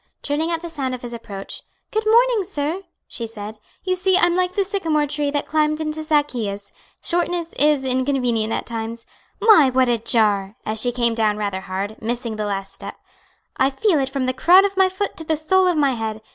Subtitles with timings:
[0.23, 3.59] Turning at the sound of his approach, "Good morning, sir," she said.
[3.83, 6.71] "You see I'm like the sycamore tree that climbed into Zaccheus.
[7.03, 9.05] Shortness is inconvenient at times.
[9.39, 12.95] My, what a jar!" as she came down rather hard, missing the last step
[13.57, 16.23] "I feel it from the crown of my foot to the sole of my head.